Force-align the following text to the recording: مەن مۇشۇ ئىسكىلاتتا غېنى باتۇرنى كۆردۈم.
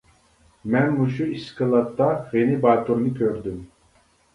مەن 0.75 0.89
مۇشۇ 1.01 1.29
ئىسكىلاتتا 1.35 2.11
غېنى 2.35 2.59
باتۇرنى 2.67 3.17
كۆردۈم. 3.25 3.67